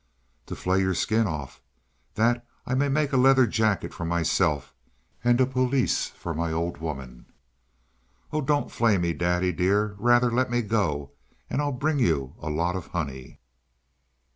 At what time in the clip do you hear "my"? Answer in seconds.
6.33-6.51